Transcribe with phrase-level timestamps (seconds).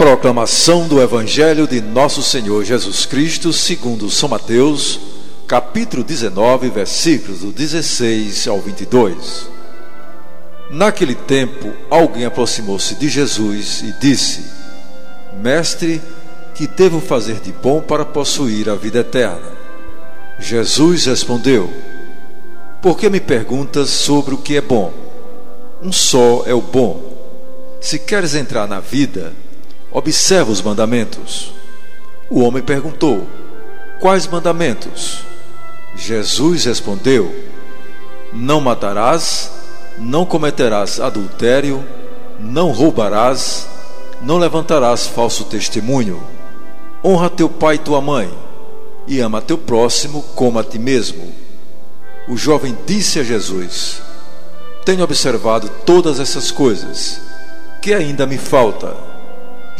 [0.00, 4.98] Proclamação do Evangelho de Nosso Senhor Jesus Cristo, segundo São Mateus,
[5.46, 9.50] capítulo 19, versículos do 16 ao 22.
[10.70, 14.42] Naquele tempo, alguém aproximou-se de Jesus e disse:
[15.34, 16.00] Mestre,
[16.54, 19.52] que devo fazer de bom para possuir a vida eterna?
[20.38, 21.70] Jesus respondeu:
[22.80, 24.94] Por que me perguntas sobre o que é bom?
[25.82, 27.02] Um só é o bom.
[27.82, 29.34] Se queres entrar na vida,
[29.92, 31.52] Observa os mandamentos.
[32.28, 33.26] O homem perguntou:
[34.00, 35.24] Quais mandamentos?
[35.96, 37.34] Jesus respondeu:
[38.32, 39.50] Não matarás,
[39.98, 41.84] não cometerás adultério,
[42.38, 43.68] não roubarás,
[44.22, 46.22] não levantarás falso testemunho.
[47.04, 48.32] Honra teu pai e tua mãe,
[49.08, 51.32] e ama teu próximo como a ti mesmo.
[52.28, 54.00] O jovem disse a Jesus:
[54.84, 57.20] Tenho observado todas essas coisas,
[57.82, 59.09] que ainda me falta.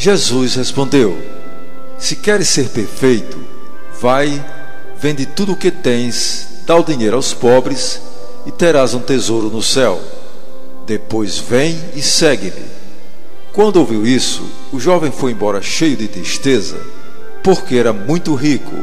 [0.00, 1.14] Jesus respondeu:
[1.98, 3.38] Se queres ser perfeito,
[4.00, 4.42] vai,
[4.96, 8.00] vende tudo o que tens, dá o dinheiro aos pobres
[8.46, 10.00] e terás um tesouro no céu.
[10.86, 12.64] Depois vem e segue-me.
[13.52, 16.80] Quando ouviu isso, o jovem foi embora cheio de tristeza,
[17.42, 18.74] porque era muito rico.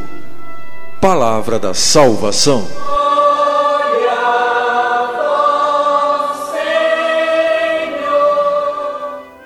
[1.02, 2.68] Palavra da salvação.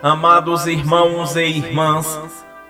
[0.04, 2.20] Amados irmãos e irmãs,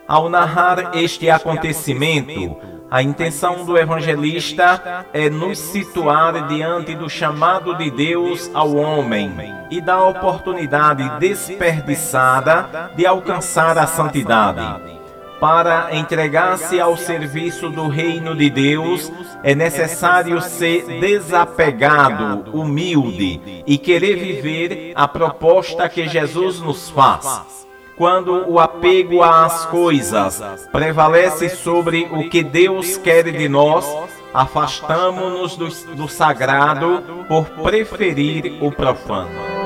[0.06, 2.58] ao narrar este acontecimento,
[2.90, 9.32] a intenção do evangelista é nos situar diante do chamado de Deus ao homem
[9.70, 15.00] e da oportunidade desperdiçada de alcançar a santidade.
[15.42, 19.12] Para entregar-se ao serviço do reino de Deus,
[19.42, 27.66] é necessário ser desapegado, humilde e querer viver a proposta que Jesus nos faz.
[27.98, 33.84] Quando o apego às coisas prevalece sobre o que Deus quer de nós,
[34.32, 39.61] afastamo-nos do, do sagrado por preferir o profano.